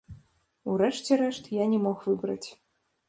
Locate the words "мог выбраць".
1.85-2.47